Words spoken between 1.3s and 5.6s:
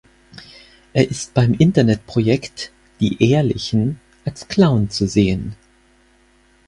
beim Internetprojekt "Die Ehrlichen" als Clown zu sehen.